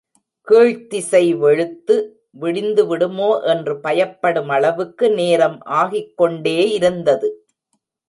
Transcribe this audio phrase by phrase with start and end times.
[0.47, 1.97] கீழ்த்திசை வெளுத்து
[2.41, 7.29] விடிந்துவிடுமோ என்று பயப்படுமளவுக்கு நேரம் ஆகிக்கொண்டே இருந்தது.